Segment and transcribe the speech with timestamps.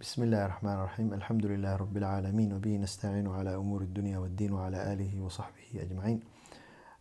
[0.00, 4.92] بسم الله الرحمن الرحيم الحمد لله رب العالمين وبه نستعين على أمور الدنيا والدين وعلى
[4.92, 6.20] آله وصحبه أجمعين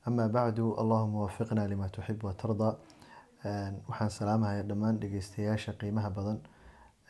[0.08, 2.72] أما بعد اللهم وفقنا لما تحب وترضى
[3.90, 6.38] waxaan salaamahayaa dhammaan dhegeystayaasha qiimaha badan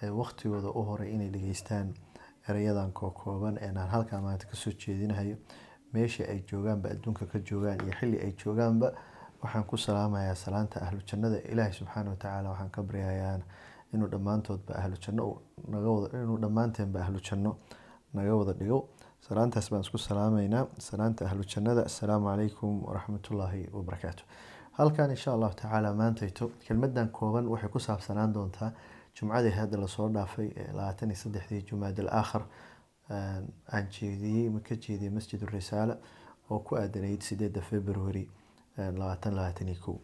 [0.03, 1.87] ee waqtigooda u horay inay dhegeystaan
[2.49, 5.35] erayadan kookooban ee aan halkaa maanta kasoo jeedinahayo
[5.93, 8.87] meesha ay joogaanba adduunka ka joogaan iyo xilli ay joogaanba
[9.43, 13.39] waxaan ku salaamayaa salaanta ahlu jannada ilaahay subxaana watacaala waxaan ka baryayaa
[13.92, 15.26] inuu dhammaantoodba ahlu janno
[15.68, 17.56] inuu dhammaanteenba ahlu janno
[18.14, 18.88] naga wada dhigo.
[19.28, 20.66] Salaantaas baan isku salaamaynaa.
[20.78, 24.24] Salaanta ahlu jannada assalaamu calaykum waraxmatullaahi wabarakaatu
[24.78, 28.70] halkan insha allahu tacaala maantayto kelmadan kooban waxay ku saabsanaan doontaa
[29.16, 30.48] jumcadii hadda la soo dhaafay
[30.78, 32.42] labaatan iyo saddexdii jumaad al aakhir
[33.74, 35.94] aan jeediyey ka jeediyey masjid risaala
[36.50, 38.24] oo ku aadanayd sideedda february
[38.76, 39.96] labaatan labaatan iyo kow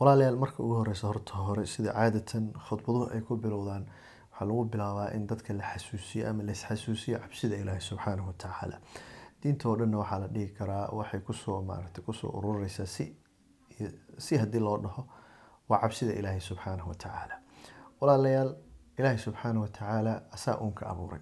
[0.00, 3.84] walaalayaal marka ugu horeysa horta hore sida caadatan khudbaduhu ay ku bilowdaan
[4.30, 8.76] waxaa lagu bilaabaa in dadka la xasuusiyo ama laisxasuusiyo cabsida ilaahi subxaanahu watacaala
[9.42, 13.04] diinta oo dhanna waxaa la dhihi karaa waxay ku soo maaragtay ku soo urureysaa si
[14.18, 15.02] si haddii loo dhaho
[15.68, 17.34] waa cabsida ilaahay subxaanahu watacaala
[18.00, 18.50] walaalayaal
[18.98, 21.20] ilaahay subxaanahu watacaala asaa uunka abuuray.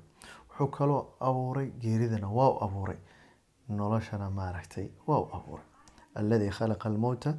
[0.48, 2.96] Wuxuu kaloo abuuray geeridana waa u abuuray.
[3.68, 5.64] Noloshana maaragtay waa u abuuray.
[6.14, 7.34] Alladii khalaqa almowta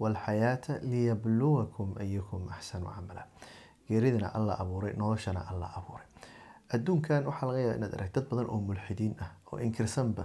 [0.00, 3.24] walxayaata liyabluwakum ayukum axsanu camala
[3.88, 6.06] geeridana alla abuuray noloshana alla abuuray.
[6.74, 10.24] Adduunkan waxaa laga yaaba inaad arag dad badan oo mulxidiin ah oo inkirsanba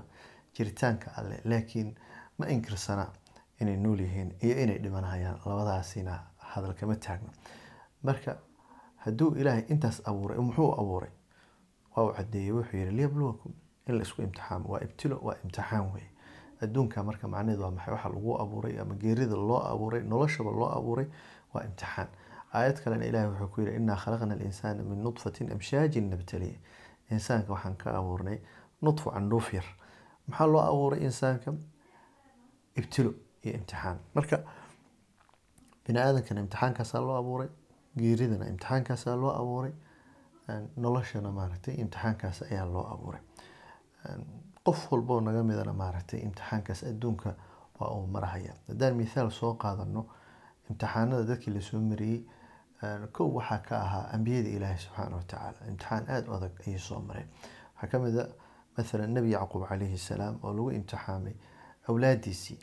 [0.56, 1.96] jiritaanka alle laakiin
[2.38, 3.06] ma inkirsana
[3.62, 7.32] inay nool yihiin iyo inay dhimanayaan labadaasina hadal kama taagno.
[8.04, 8.38] Marka
[9.04, 11.12] hadduu ilaahay intaas abuuray muxuu abuuray?
[11.96, 13.52] Waa u cadeeyey wuxuu yihi liyabluwakum.
[13.88, 16.10] In la isku imtixaamo waa ibtilo waa imtixaan weye
[16.66, 17.94] adduunka marka macnaheedu waa maxay?
[17.94, 21.08] Waxa lagu abuuray ama geerida loo abuuray noloshaba loo abuuray
[21.54, 22.08] waa imtixaan.
[22.54, 26.58] Aayad kalena ilahi wuxuu ku yihi innaa khalaqna alinsaana min nudfatin amshaajin nabtaliya
[27.12, 28.38] insaanka waxaan ka abuurnay
[28.82, 29.68] nudfu candhuuf yar.
[30.28, 31.54] Maxaa loo abuuray insaanka?
[32.80, 33.12] Ibtilo
[33.44, 33.98] iyo imtixaan.
[34.16, 34.38] Marka
[35.86, 37.50] bini aadankana imtixaankaasaa loo abuuray
[37.98, 39.74] geeridana imtixaankaasaa loo abuuray
[40.84, 43.22] noloshana maaragtay imtixaankaas ayaa loo abuuray
[44.66, 47.36] qof walboo naga midana maaragtay imtixaankaas adduunka
[47.80, 48.54] waa uu marahaya.
[48.68, 50.06] Haddaan mithaal soo qaadano
[50.70, 52.20] imtixaanada dadkii la soo mariyey
[53.16, 57.28] kow waxaa ka ahaa ambiyada ilaahi subxaana watacaala imtixaan aada u adag ayay soo mareen
[57.76, 58.26] waxaa ka mid a
[58.78, 61.34] mathalan nebi yacquub calayhi salaam oo lagu imtixaamay
[61.90, 62.58] awlaadiisii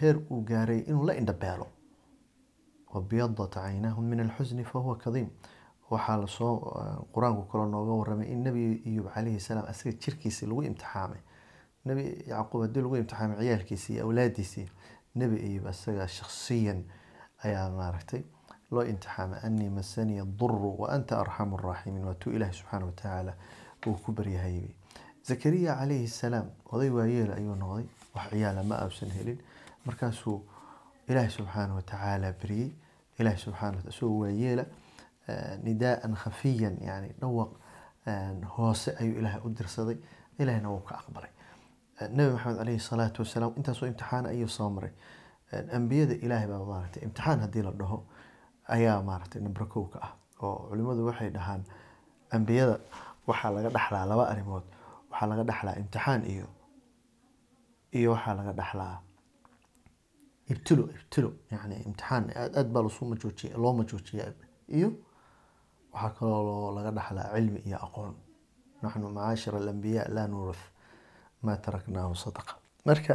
[0.00, 1.66] heer uu gaaray inuu la indhabeelo.
[2.94, 5.28] Wabiyadat caynaahu min alxusni fahuwa kadiim
[5.90, 6.54] waxaa la soo
[7.14, 11.20] qur'aanku kale nooga waramay in nebi iyub calayhi salaam asaga jirkiisi lagu imtixaamay.
[11.86, 14.66] Nebi yacquub haddii lagu imtixaamay ciyaalkiisi iyo awlaadiisii
[15.14, 16.82] nebi iyub asaga shakhsiyan
[17.44, 18.22] ayaa maaragtay
[18.70, 23.32] loo imtixaamay anii masaniya duru wa anta arxamu raaximiin waa ilaahi subxaana watacaala
[23.86, 24.70] uu ku baryahayay
[25.28, 29.38] zakariya calayhi salaam oday waayeel ayuu noqday wax ciyaala ma ausan helin.
[29.86, 30.42] Markaasuu
[31.08, 32.70] ilaahi subxaana watacaala baryey
[33.18, 34.64] ilaahi subxaana isagoo waayeela
[35.64, 37.50] nidaaan khafiyan yani dhawaq
[38.56, 39.96] hoose ayuu ilaahay u dirsaday.
[40.38, 41.30] Ilaahina wuu ka aqbalay.
[42.16, 44.92] Nabi maxamed caleyhi salaatu wasalaam intaasoo imtixaan ayuu soo maray.
[45.78, 47.98] Ambiyada ilaahay baa maaragtay imtixaan haddii la dhaho
[48.76, 51.62] ayaa maaragtay number kow ka ah oo culimmadu waxay dhahaan
[52.36, 52.76] ambiyada
[53.26, 54.64] waxaa laga dhaxlaa laba arrimood.
[55.10, 56.46] Waxaa laga dhaxlaa imtixaan iyo
[57.98, 58.96] iyo waxaa laga dhaxlaa
[60.52, 62.24] ibtilo ibtilo yani imtixaan.
[62.40, 62.82] Aad aad baa
[63.62, 64.32] loo majoojiya
[64.68, 64.88] iyo
[65.96, 68.12] waxaa kaloo laga dhaxlaa cilmi iyo aqoon.
[68.82, 70.64] Naxnu macaashira alambiyaa laa nuurath
[71.42, 72.52] maa taraknaahu sadaqa.
[72.86, 73.14] Marka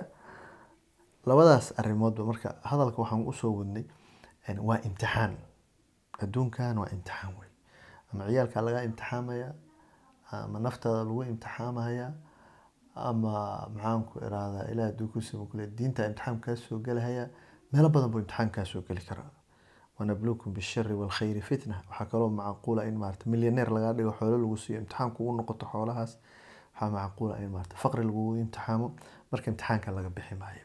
[1.29, 3.85] labadaas arrimoodba marka hadalka waxaan u soo wadnay
[4.67, 5.33] waa imtixaan.
[6.23, 7.49] Adduunkan waa imtixaan wey
[8.11, 9.49] ama ciyaalkaa laga imtixaamaya
[10.31, 12.07] ama naftaada lagu imtixaamaya
[12.95, 13.33] ama
[13.73, 15.19] maxaanku irahdaa ilaah hadduu ku
[15.51, 17.29] kule diinta imtixaan kaa soo gelahaya
[17.71, 19.31] meelo badan buu imtixaan kaa soo geli karaa
[19.99, 21.75] wanabluukum bishari walkhayri fitna.
[21.89, 26.17] Waxaa kaloo macquula in maarata milyaneer lagaa dhigo xoolo lagu siiyo imtixaan kugu noqoto xoolahaas.
[26.73, 28.87] Waxaa macquula in maarata faqri lagugu imtixaamo
[29.31, 30.63] marka imtixaanka laga bixi maayo.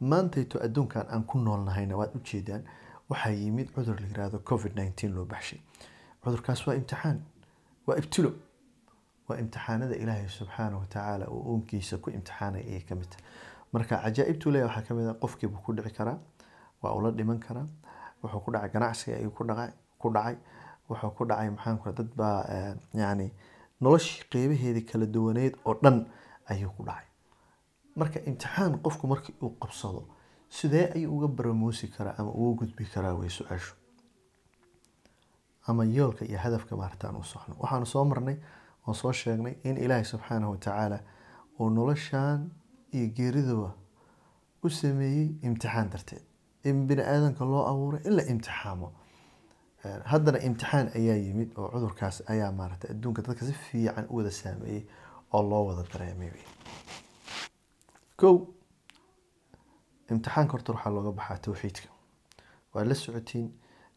[0.00, 2.62] Maantayto adduunkan aan ku noolnahayna waad ujeedaan
[3.10, 5.60] waxaa yimid cudur la yiraahdo covid nineteen loo baxshay.
[6.22, 7.18] Cudurkaas waa imtixaan
[7.86, 8.32] waa ibtilo
[9.28, 13.24] waa imtixaanada ilaahay subxaana watacaala uu uunkiisa ku imtixaanay ayay ka tahay.
[13.72, 16.18] Marka cajaa'ibtu leeyahay waxaa ka mid ah ku dhici karaa
[16.82, 17.66] waa ula dhiman karaa
[18.22, 19.70] wuxuu ku dhacay ganacsiga ayuu ku dhacay
[20.00, 20.36] ku dhacay.
[20.88, 22.38] Wuxuu ku dhacay maxaan ku dad baa
[23.00, 23.26] yacni
[23.80, 25.96] noloshii qeybaheedii kala duwaneyd oo dhan
[26.52, 27.06] ayuu ku dhacay.
[27.98, 30.02] Marka imtixaan qofku markii uu qabsado
[30.56, 33.74] sidee ayuu uga baramuusi karaa ama uga gudbi karaa way su'aashu?
[35.68, 38.36] Ama yoolka iyo hadafka maarata aan u socno waxaanu soo marnay
[38.86, 40.98] oon soo sheegnay in ilaahay subxaanahu watacaala
[41.60, 42.40] uu noloshan
[42.96, 43.70] iyo geeriduba
[44.64, 46.24] u sameeyey imtixaan darteed
[46.64, 48.88] in bini aadanka loo abuuray in la imtixaamo
[50.04, 54.82] haddana imtixaan ayaa yimid oo cudurkaas ayaa maarata adduunka dadka si fiican u wada saameeyey
[55.32, 56.32] oo loo wada dareemay.
[58.16, 58.34] Kow
[60.10, 61.88] imtixaanka horta waxaa looga baxaa towxiidka
[62.74, 63.46] waa la socotiin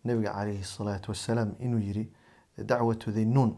[0.04, 2.06] nabiga calayhi salaatu wasalaam inuu yiri
[2.70, 3.52] dacwatu dinnuun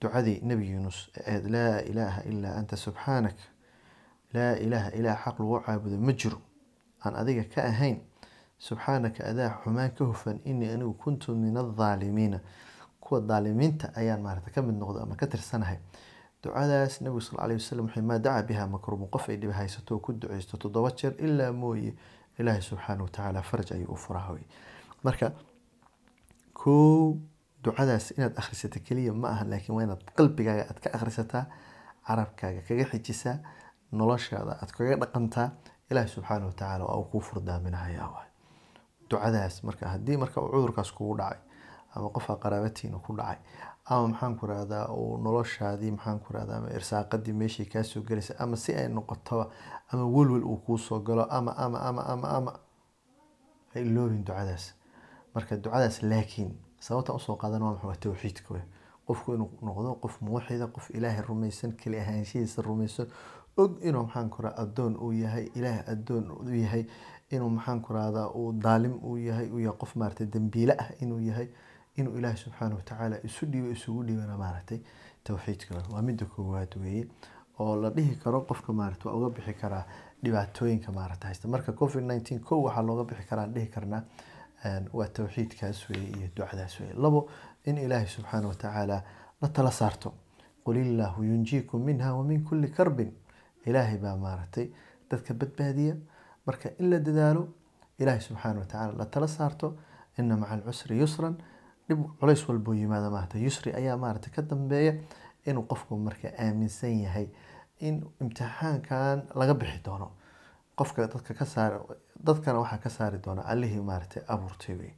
[0.00, 3.36] ducadii nebi yuunus ee ahayd laa ilaaha ilaa anta subxaanak
[4.34, 6.38] laa ilaaha ilaa xaq lagu caabudo ma jiro
[7.06, 7.98] aan adiga ka ahayn
[8.58, 12.40] subxaanaka adaa xumaan ka hufan inii anigu kuntu min adaalimiina
[13.00, 15.78] kuwa daalimiinta ayaan maarata ka mid ama ka tirsanahay.
[16.42, 20.12] Ducadaas nabigu sal alay wasalam wuxuu maa dacaa biha makruubun qof ay dhiba haysato ku
[20.12, 21.94] duceysto toddoba jeer ilaa mooye
[22.38, 24.44] ilaahay subxaana watacaala faraj ayuu u furaa wey
[25.02, 25.32] marka
[26.52, 27.16] kow
[27.64, 31.44] ducadaas inaad akhrisato keliya ma aha laakiin waa inaad qalbigaaga aad ka akhrisataa
[32.06, 33.36] carabkaaga kaga xijisaa
[33.92, 35.48] noloshaada aad kaga dhaqantaa
[35.90, 38.28] ilaahi subxaana watacaala waa uu kuu furdaaminaya waay
[39.10, 41.38] ducadaas marka haddii marka uu cudurkaas kugu dhacay
[41.94, 43.38] ama qofka qaraabatiina ku dhacay
[43.84, 48.56] ama maxaan ku rahdaa uu noloshaadii maxaan ku rahdaa ama irsaaqadii meeshii kaasoo gelaysa ama
[48.56, 49.50] si ay noqotaba
[49.92, 52.52] ama welwel uu kuu galo ama ama ama ama ama
[53.74, 54.74] ha iloobin ducadaas.
[55.34, 56.50] Marka ducadaas laakiin
[56.80, 58.62] sababtaan u soo qaadan waa maxaa towxiidka wey
[59.06, 63.06] qofku inuu noqdo qof muwaxida qof ilaahay rumaysan keli ahaanshihiisa rumaysan
[63.56, 66.84] og inuu maxaan ku addoon uu yahay ilaahay addoon u yahay
[67.30, 67.92] inuu maxaan ku
[68.40, 71.48] uu daalim uu yahay uu yahay qof maaragtay dembiile ah inuu yahay
[71.96, 74.80] inuu ilaahay subxaana watacaala isu dhiibo isugu dhiibana maaragtay
[75.24, 77.06] towxiidka waa midda koowaad weeye
[77.58, 79.84] oo la dhihi karo qofka maarata waa uga bixi karaa
[80.22, 81.48] dhibaatooyinka maarata haysta.
[81.48, 84.02] Marka covid nineteen kow waxaa looga bixi karaa dhihi karnaa
[84.92, 86.94] waa towxiidkaas weeye iyo ducadaas weeye.
[86.94, 87.28] Labo
[87.64, 89.02] in ilaahay subxaana watacaala
[89.42, 90.12] la tala saarto.
[90.64, 93.12] Qul yunjiikum minha wa min kulli karbin
[93.68, 94.66] ilaahay baa maaragtay
[95.10, 95.94] dadka badbaadiya
[96.46, 97.42] marka in la dadaalo
[98.00, 99.68] ilaahay subxaana watacaala la tala saarto
[100.18, 101.34] ina maca alcusri yusran
[101.88, 104.92] dhib culays walboo yimaada maarata yusri ayaa maarata ka dambeeya
[105.48, 107.26] inuu qofku marka aaminsan yahay
[107.86, 110.08] in imtixaankan laga bixi doono
[110.78, 111.76] qofka dadka ka saari
[112.26, 114.92] dadkana waxaa ka saari doona allihii maaragtay abuurtay wey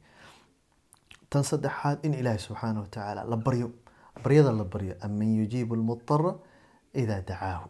[1.29, 3.67] tan saddexaad in ilaahi subxaana watacaala la baryo
[4.23, 6.31] baryada la baryo aman yujiibu lmudara
[7.01, 7.67] idaa dacaahu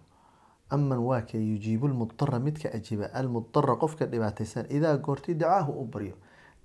[0.69, 6.16] aman waa ka yujiibu lmudara midka ajiiba almudara qofka dhibaataysan idaa goortay dacaahu u baryo.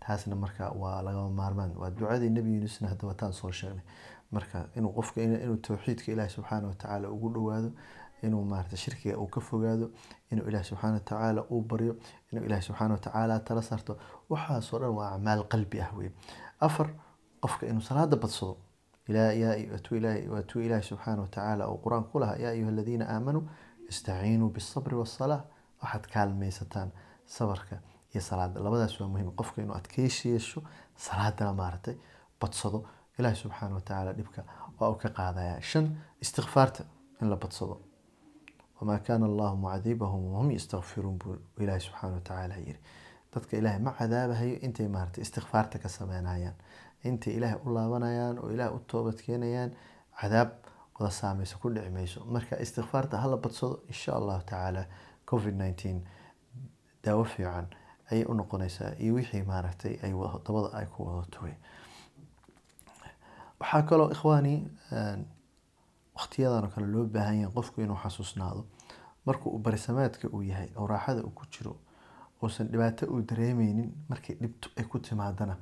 [0.01, 3.85] Taasna marka waa lagama maarmaan waa ducadii nebi yuunusna hadda wataan soo sheegnay.
[4.33, 7.71] Marka inuu qofka inuu towxiidka ilaahi subxaana watacaala ugu dhowaado
[8.23, 9.91] inuu maarata shirkiga uu ka fogaado
[10.33, 11.97] inuu ilaahi subxaana watacaala uu baryo
[12.33, 13.97] inuu ilaahi subxaana watacaala tala saarto
[14.31, 16.11] waxaasoo dhan waa acmaal qalbi ah wey
[16.61, 16.89] afar
[17.41, 18.57] qofka inuu salaada badsado
[20.33, 23.43] waatuu ilaahi subxaana watacaala uu qur'aan ku lahaa yaa ayuha aladiina aamanuu
[23.93, 25.43] istaciinuu bisabri wasalaa
[25.83, 26.91] waxaad kaalmaysataan
[27.37, 27.77] sabarka
[28.13, 30.61] iyo salaada labadaas waa muhiim qofka inuu adkeysi yeesho
[31.07, 31.97] salaadana maaragtay
[32.41, 32.79] badsado
[33.19, 34.41] ilaahi subxaana watacaala dhibka
[34.79, 35.87] waa uu ka qaadaya shan
[36.25, 36.83] istikfaarta
[37.23, 37.81] in la badsado
[38.81, 42.81] wamaa kaana allahu mucadibahum wahum yastakfiruun buu ilaahi subxaana watacaala yiri
[43.35, 46.55] dadka ilaahay ma cadaabahayo intay maaragtay istikfaarta ka sameynayaan
[47.09, 49.71] intay ilaahay u laabanayaan oo ilaahay u toobad keenayaan
[50.21, 50.51] cadaab
[50.99, 52.25] wada saameysa ku dhici mayso.
[52.25, 54.87] Marka istikfaarta hala badsado insha allahu tacaala
[55.27, 56.05] covid nineteen
[57.05, 57.67] daawo fiican
[58.11, 60.13] ayay u noqonaysaa iyo wixii maaragtay ay
[60.47, 61.55] dabada ay ku wadato wey
[63.61, 64.55] waxaa kaloo ikhwaani
[66.17, 68.65] waqtiyadan oo kale loo baahan yahay qofku inuu xasuusnaado.
[69.27, 71.77] Marka uu barisamaadka uu yahay oo raaxada uu ku jiro
[72.43, 75.57] uusan dhibaato uu dareemeynin markay dhibto ay ku timaadana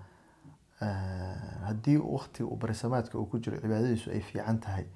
[1.69, 4.87] haddii waqtiga uu barisamaadka uu ku jiro cibaadadiisu ay fiican tahay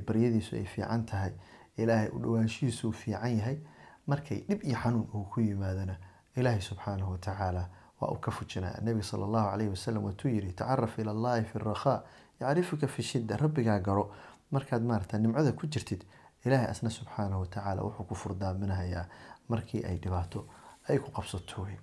[0.00, 1.32] baryadiisu ay fiican tahay
[1.76, 3.58] ilaahay u dhowaanshihiisu fiican yahay
[4.06, 5.96] markay dhib iyo xanuun uu ku yimaadana
[6.36, 7.68] ilaahay subxaanahu watacaala
[8.00, 11.58] waa uu ka fujinaya nebiga sala allahu calayhi wasalam watuu yiri tacaraf ila allahi fi
[11.58, 12.02] rakhaa
[12.40, 14.10] yacrifuka fi shidda rabbigaa garo.
[14.50, 16.04] Markaad maarata nimcada ku jirtid
[16.44, 19.06] ilaahay asna subxaanahu watacaala wuxuu ku furdaaminahayaa
[19.48, 20.46] markii ay dhibaato
[20.88, 21.76] ay ku qabsato wey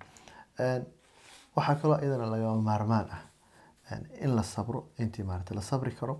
[1.56, 3.22] waxaa kaloo iyadana lagama maarmaan ah
[4.20, 6.18] in la sabro intii maarata la sabri karo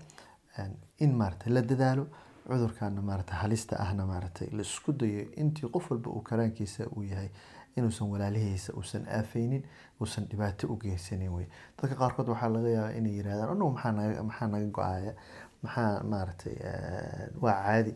[1.05, 2.05] in maarata la dadaalo
[2.47, 4.63] cudurkana maarata halista ahna maarata la
[5.01, 7.29] dayo intii qof walba uu karaankiisa uu yahay
[7.77, 9.63] inuusan walaalihiisa uusan aafeynin
[10.01, 11.45] uusan dhibaato u geysanin wey
[11.81, 15.13] dadka qaarkood waxaa laga yaabaa inay yirahdaan anagu maxaa naga go'aya
[15.63, 16.55] maxaa maaragtay
[17.41, 17.93] waa caadi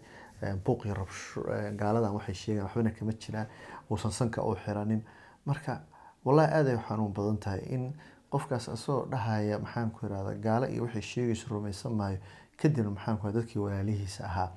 [0.66, 1.42] buuq iyo rabsho
[1.80, 3.48] gaaladan waxay sheegaan waxbana kama jiraan
[3.92, 5.02] uusan sanka u xiranin.
[5.46, 5.82] Marka
[6.26, 7.84] wallahi aad xanuun badan tahay in
[8.32, 10.08] qofkaas asagoo dhahaya maxaan ku
[10.48, 12.18] gaalo iyo wixii sheegayso rumaysan maayo
[12.62, 14.50] kadibna maxaan ku dadkii walaalihiisa ahaa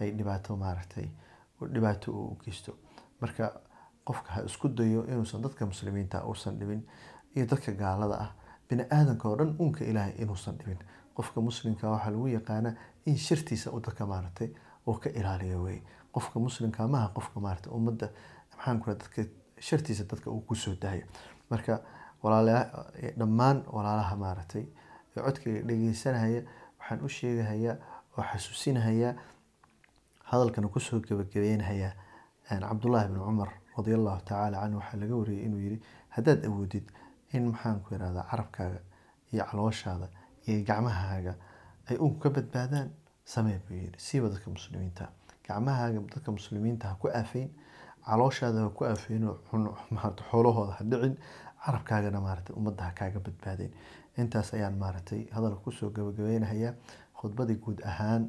[0.00, 1.06] ay dhibaato maaragtay
[1.74, 2.72] dhibaato u geysto.
[3.20, 3.52] Marka
[4.04, 6.82] qofka ha isku dayo inuusan dadka muslimiinta uusan dhibin
[7.36, 8.30] iyo dadka gaalada ah
[8.68, 10.78] bini aadanka oo dhan uunka ilaahay inuusan dhibin.
[11.14, 12.74] Qofka muslimka waxaa lagu yaqaanaa
[13.06, 14.48] in shirtiisa uu dadka maaragtay
[14.86, 15.78] uu ka ilaaliyo wey
[16.12, 18.08] qofka muslimka maaha qofka maaragtay ummadda
[18.56, 19.22] maxaan ku dadka
[19.60, 21.06] shartiisa dadka uu ku soo daayo.
[21.50, 21.80] Marka
[22.22, 22.56] walaala
[23.18, 24.64] dhammaan walaalaha maaragtay
[25.14, 26.42] codkayga dhegeysanaya
[26.84, 27.76] waxaan u sheegahayaa
[28.18, 29.14] oo xasuusinahayaa
[30.30, 31.92] hadalkana ku soo gabagabeynhayaa
[32.48, 35.78] cabdullaahi bn cumar radia allahu tacaala canhu waxaa laga wariyey inuu yiri
[36.16, 36.86] haddaad awoodid
[37.32, 38.80] in maxaan ku irahdaa carabkaaga
[39.32, 40.06] iyo calooshaada
[40.46, 41.34] iyo gacmahaaga
[41.90, 42.90] ay uun ka badbaadaan?
[43.24, 45.08] Samee buu yiri siiba dadka muslimiinta
[45.48, 47.48] gacmahaaga dadka muslimiinta ha ku aafeyn
[48.06, 49.24] calooshaada ha ku aafeyn
[49.90, 51.16] maarata xoolahooda ha dhicin
[51.64, 53.72] carabkaagana maarata ummadda kaaga badbaadeen.
[54.18, 56.74] Intaas ayaan maaragtay hadalka ku soo gabagabeynahayaa
[57.20, 58.22] khudbadii guud ahaan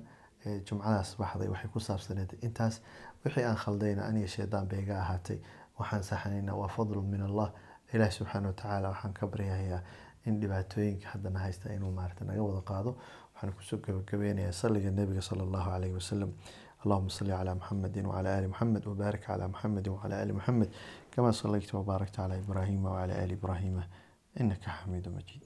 [0.46, 2.82] ee jumcadaas baxday waxay ku saabsaneed intaas
[3.26, 5.38] wixii aan khaldayna aniga shaydaan bay ahaatay.
[5.80, 7.52] Waxaan saxanaynaa waa fadlun min allah
[7.94, 9.82] ilaahi subxaana watacaala waxaan ka baryahayaa
[10.26, 12.92] in dhibaatooyinka haddana haysta inuu maarata naga wada qaado.
[13.34, 16.32] Waxaan ku soo gabagabeynayaa salliga nebiga sala allahu calayhi wasalam
[16.86, 20.70] اللهم صل على محمد وعلى آل محمد وبارك على محمد وعلى آل محمد
[21.12, 23.84] كما صليت وباركت على إبراهيم وعلى آل إبراهيم
[24.42, 25.44] إنك حميد مجيد